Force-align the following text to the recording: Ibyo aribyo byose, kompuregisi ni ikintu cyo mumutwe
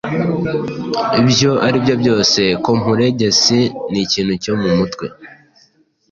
Ibyo 1.21 1.51
aribyo 1.67 1.95
byose, 2.01 2.41
kompuregisi 2.63 3.59
ni 3.91 3.99
ikintu 4.05 4.33
cyo 4.43 4.53
mumutwe 4.61 5.05